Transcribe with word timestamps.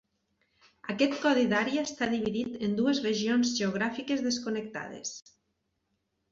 Aquest 0.93 1.17
codi 1.25 1.43
d'àrea 1.51 1.83
està 1.89 2.07
dividit 2.15 2.57
en 2.69 2.75
dues 2.81 3.03
regions 3.09 3.55
geogràfiques 3.61 4.27
desconnectades. 4.31 5.17